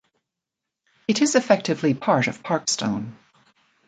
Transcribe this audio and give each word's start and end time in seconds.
It 1.07 1.21
is 1.21 1.35
effectively 1.35 1.93
part 1.93 2.25
of 2.25 2.41
Parkstone. 2.41 3.17